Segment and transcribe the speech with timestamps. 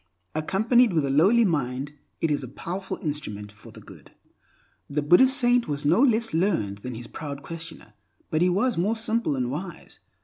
[0.33, 4.09] Accompanied with a lowly mind, it is a powerful instrument for good.
[4.89, 7.93] The Buddhist saint was no less learned than his proud questioner,
[8.31, 9.99] but he was more simple and wise.